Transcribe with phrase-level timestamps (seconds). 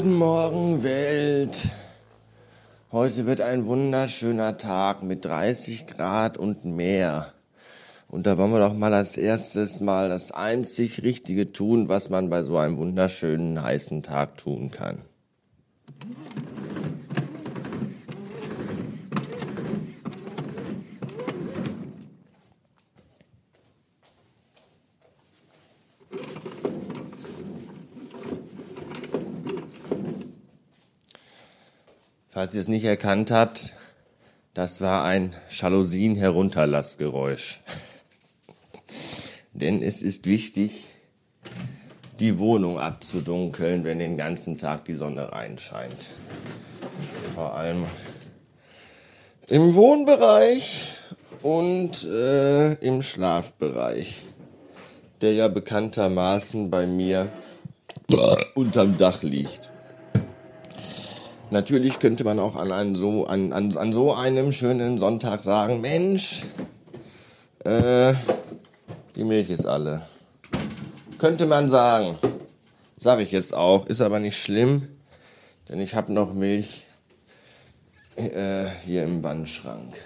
[0.00, 1.68] Guten Morgen, Welt.
[2.90, 7.34] Heute wird ein wunderschöner Tag mit 30 Grad und mehr.
[8.08, 12.30] Und da wollen wir doch mal als erstes mal das einzig Richtige tun, was man
[12.30, 15.02] bei so einem wunderschönen heißen Tag tun kann.
[32.32, 33.72] Falls ihr es nicht erkannt habt,
[34.54, 37.60] das war ein Jalousien-Herunterlassgeräusch.
[39.52, 40.84] Denn es ist wichtig,
[42.20, 46.10] die Wohnung abzudunkeln, wenn den ganzen Tag die Sonne reinscheint.
[47.34, 47.84] Vor allem
[49.48, 50.86] im Wohnbereich
[51.42, 54.22] und äh, im Schlafbereich,
[55.20, 57.28] der ja bekanntermaßen bei mir
[58.54, 59.72] unterm Dach liegt.
[61.52, 65.80] Natürlich könnte man auch an, einem so, an, an, an so einem schönen Sonntag sagen,
[65.80, 66.44] Mensch,
[67.64, 68.14] äh,
[69.16, 70.02] die Milch ist alle.
[71.18, 72.16] Könnte man sagen.
[72.96, 73.86] Sage ich jetzt auch.
[73.86, 74.86] Ist aber nicht schlimm,
[75.68, 76.84] denn ich habe noch Milch
[78.14, 79.96] äh, hier im Wandschrank.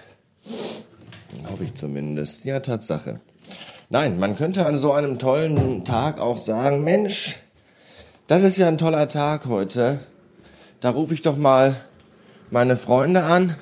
[1.51, 2.45] Hoffe ich zumindest.
[2.45, 3.19] Ja, Tatsache.
[3.91, 7.35] Nein, man könnte an so einem tollen Tag auch sagen, Mensch,
[8.25, 9.99] das ist ja ein toller Tag heute
[10.85, 11.75] da rufe ich doch mal
[12.51, 13.55] meine Freunde an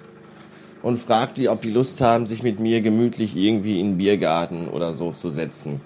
[0.82, 4.68] und frage die, ob die Lust haben, sich mit mir gemütlich irgendwie in den Biergarten
[4.68, 5.80] oder so zu setzen.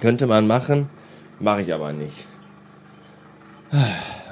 [0.00, 0.88] Könnte man machen,
[1.40, 2.26] mache ich aber nicht.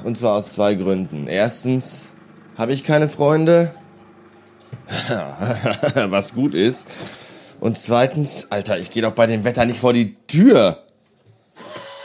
[0.03, 1.27] Und zwar aus zwei Gründen.
[1.27, 2.13] Erstens
[2.57, 3.75] habe ich keine Freunde,
[5.95, 6.89] was gut ist.
[7.61, 10.85] Und zweitens, Alter, ich gehe doch bei dem Wetter nicht vor die Tür.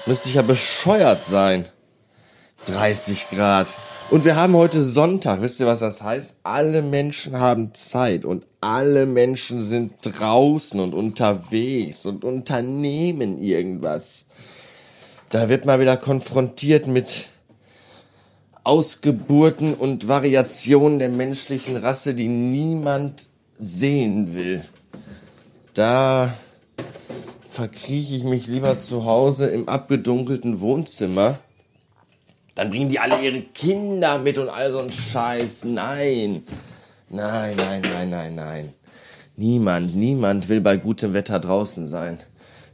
[0.06, 1.70] Müsste ich ja bescheuert sein.
[2.70, 3.78] 30 Grad.
[4.12, 5.42] Und wir haben heute Sonntag.
[5.42, 6.42] Wisst ihr, was das heißt?
[6.44, 14.28] Alle Menschen haben Zeit und alle Menschen sind draußen und unterwegs und unternehmen irgendwas.
[15.30, 17.28] Da wird man wieder konfrontiert mit
[18.64, 23.28] Ausgeburten und Variationen der menschlichen Rasse, die niemand
[23.58, 24.64] sehen will.
[25.74, 26.34] Da
[27.48, 31.40] verkrieche ich mich lieber zu Hause im abgedunkelten Wohnzimmer
[32.60, 35.64] dann bringen die alle ihre Kinder mit und all so ein Scheiß.
[35.64, 36.44] Nein.
[37.08, 38.74] Nein, nein, nein, nein, nein.
[39.38, 42.20] Niemand, niemand will bei gutem Wetter draußen sein.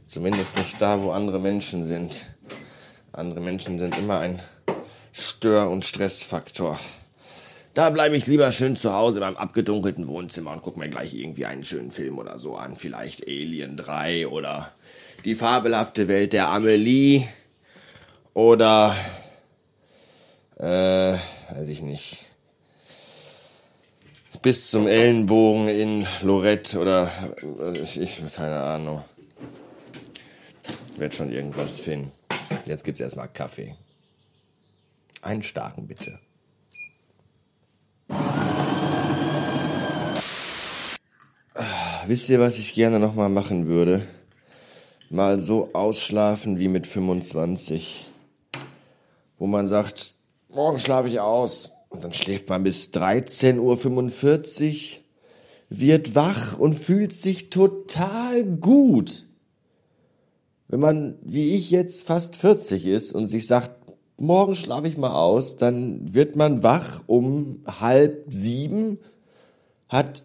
[0.08, 2.26] Zumindest nicht da, wo andere Menschen sind.
[3.12, 4.42] Andere Menschen sind immer ein
[5.12, 6.80] Stör- und Stressfaktor.
[7.74, 11.46] Da bleibe ich lieber schön zu Hause beim abgedunkelten Wohnzimmer und gucke mir gleich irgendwie
[11.46, 12.74] einen schönen Film oder so an.
[12.74, 14.72] Vielleicht Alien 3 oder
[15.24, 17.22] Die fabelhafte Welt der Amelie
[18.34, 18.96] oder
[20.56, 21.18] äh,
[21.50, 22.18] weiß ich nicht,
[24.42, 27.10] bis zum Ellenbogen in Lorette oder
[27.42, 29.02] äh, ich, keine Ahnung.
[30.96, 32.12] Werd schon irgendwas finden.
[32.64, 33.76] Jetzt gibt's erstmal Kaffee.
[35.20, 36.18] Einen starken bitte.
[42.06, 44.06] Wisst ihr, was ich gerne nochmal machen würde?
[45.10, 48.06] Mal so ausschlafen wie mit 25.
[49.38, 50.15] Wo man sagt,
[50.56, 51.72] morgen schlafe ich aus.
[51.90, 55.02] Und dann schläft man bis 13.45 Uhr,
[55.68, 59.26] wird wach und fühlt sich total gut.
[60.68, 63.70] Wenn man, wie ich jetzt, fast 40 ist und sich sagt,
[64.18, 68.98] morgen schlafe ich mal aus, dann wird man wach um halb sieben,
[69.88, 70.24] hat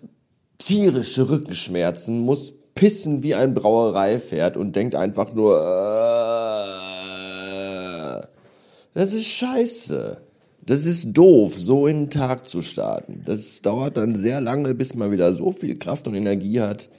[0.58, 6.00] tierische Rückenschmerzen, muss pissen wie ein Brauereipferd und denkt einfach nur, äh,
[8.94, 10.22] das ist scheiße.
[10.63, 13.24] Das ist doof, so in den Tag zu starten.
[13.25, 16.89] Das dauert dann sehr lange, bis man wieder so viel Kraft und Energie hat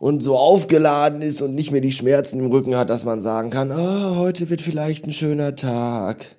[0.00, 3.50] und so aufgeladen ist und nicht mehr die Schmerzen im Rücken hat, dass man sagen
[3.50, 6.34] kann, oh, heute wird vielleicht ein schöner Tag.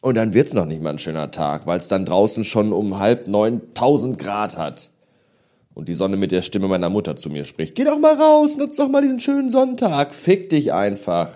[0.00, 2.98] Und dann wird's noch nicht mal ein schöner Tag, weil es dann draußen schon um
[2.98, 4.90] halb neuntausend Grad hat.
[5.74, 7.76] Und die Sonne mit der Stimme meiner Mutter zu mir spricht.
[7.76, 10.12] Geh doch mal raus, nutz doch mal diesen schönen Sonntag.
[10.12, 11.30] Fick dich einfach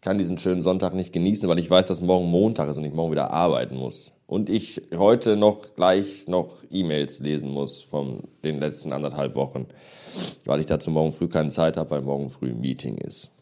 [0.00, 2.86] ich kann diesen schönen Sonntag nicht genießen, weil ich weiß, dass morgen Montag ist und
[2.86, 4.14] ich morgen wieder arbeiten muss.
[4.26, 9.66] Und ich heute noch gleich noch E-Mails lesen muss von den letzten anderthalb Wochen,
[10.46, 13.32] weil ich dazu morgen früh keine Zeit habe, weil morgen früh ein Meeting ist.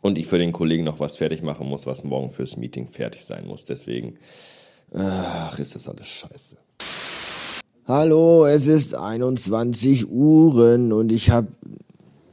[0.00, 3.24] Und ich für den Kollegen noch was fertig machen muss, was morgen fürs Meeting fertig
[3.24, 3.64] sein muss.
[3.64, 4.14] Deswegen,
[4.94, 6.56] ach, ist das alles scheiße.
[7.88, 11.48] Hallo, es ist 21 Uhren und ich habe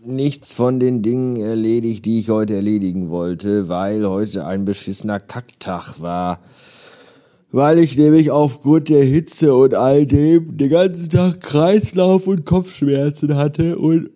[0.07, 5.99] nichts von den Dingen erledigt, die ich heute erledigen wollte, weil heute ein beschissener Kacktag
[5.99, 6.39] war.
[7.51, 13.35] Weil ich nämlich aufgrund der Hitze und all dem den ganzen Tag Kreislauf und Kopfschmerzen
[13.35, 14.09] hatte und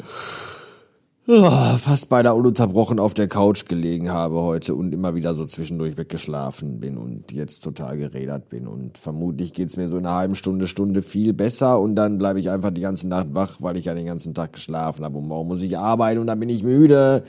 [1.25, 6.79] fast beinahe ununterbrochen auf der Couch gelegen habe heute und immer wieder so zwischendurch weggeschlafen
[6.79, 8.67] bin und jetzt total gerädert bin.
[8.67, 12.39] Und vermutlich geht's mir so in einer halben Stunde, Stunde viel besser und dann bleibe
[12.39, 15.27] ich einfach die ganze Nacht wach, weil ich ja den ganzen Tag geschlafen habe und
[15.27, 17.23] morgen muss ich arbeiten und dann bin ich müde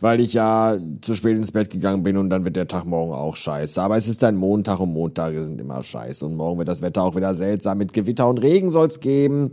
[0.00, 3.12] weil ich ja zu spät ins Bett gegangen bin und dann wird der Tag morgen
[3.12, 3.82] auch scheiße.
[3.82, 7.02] Aber es ist ein Montag und Montage sind immer scheiße und morgen wird das Wetter
[7.02, 7.78] auch wieder seltsam.
[7.78, 9.50] Mit Gewitter und Regen soll's geben.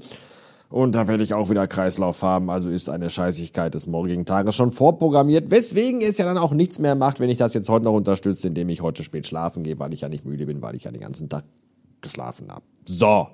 [0.76, 2.50] Und da werde ich auch wieder Kreislauf haben.
[2.50, 5.50] Also ist eine Scheißigkeit des morgigen Tages schon vorprogrammiert.
[5.50, 8.50] Weswegen es ja dann auch nichts mehr macht, wenn ich das jetzt heute noch unterstütze,
[8.50, 10.92] indem ich heute spät schlafen gehe, weil ich ja nicht müde bin, weil ich ja
[10.92, 11.46] den ganzen Tag
[12.02, 12.64] geschlafen habe.
[12.84, 13.28] So.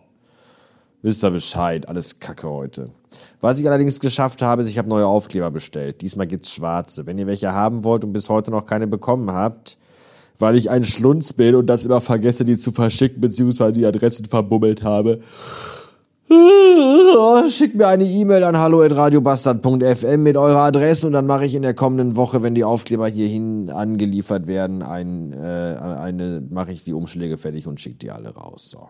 [1.01, 1.89] Wisst ihr Bescheid.
[1.89, 2.91] Alles Kacke heute.
[3.39, 6.01] Was ich allerdings geschafft habe, ist, ich habe neue Aufkleber bestellt.
[6.01, 7.07] Diesmal gibt's schwarze.
[7.07, 9.79] Wenn ihr welche haben wollt und bis heute noch keine bekommen habt,
[10.37, 14.25] weil ich ein Schlunz bin und das immer vergesse, die zu verschicken, beziehungsweise die Adressen
[14.25, 15.21] verbummelt habe,
[17.49, 21.73] Schickt mir eine E-Mail an hallo@radiobastard.fm mit eurer Adresse und dann mache ich in der
[21.73, 27.37] kommenden Woche, wenn die Aufkleber hierhin angeliefert werden, ein, äh, eine mache ich die Umschläge
[27.37, 28.69] fertig und schicke die alle raus.
[28.69, 28.89] So.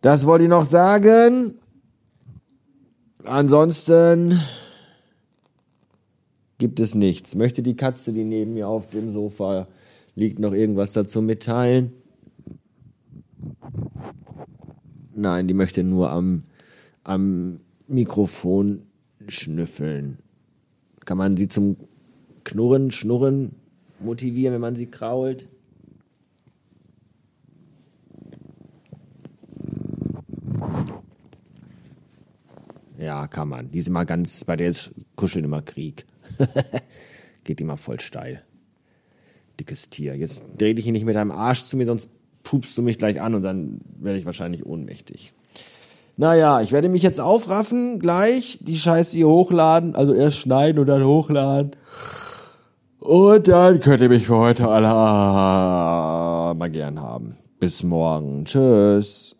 [0.00, 1.54] Das wollte ich noch sagen.
[3.24, 4.40] Ansonsten
[6.58, 7.36] gibt es nichts.
[7.36, 9.68] Möchte die Katze, die neben mir auf dem Sofa
[10.16, 11.92] liegt, noch irgendwas dazu mitteilen?
[15.20, 16.44] Nein, die möchte nur am,
[17.04, 18.86] am Mikrofon
[19.28, 20.16] schnüffeln.
[21.04, 21.76] Kann man sie zum
[22.42, 23.54] Knurren, Schnurren
[23.98, 25.46] motivieren, wenn man sie krault?
[32.96, 33.70] Ja, kann man.
[33.72, 36.06] Die ist immer ganz, bei der ist Kuscheln immer Krieg.
[37.44, 38.42] Geht immer voll steil.
[39.58, 40.16] Dickes Tier.
[40.16, 42.08] Jetzt dreh dich nicht mit deinem Arsch zu mir, sonst
[42.50, 45.32] pupst du mich gleich an und dann werde ich wahrscheinlich ohnmächtig.
[46.16, 50.88] Naja, ich werde mich jetzt aufraffen, gleich die Scheiße hier hochladen, also erst schneiden und
[50.88, 51.76] dann hochladen.
[52.98, 54.88] Und dann könnt ihr mich für heute alle
[56.56, 57.36] mal gern haben.
[57.60, 58.44] Bis morgen.
[58.44, 59.39] Tschüss.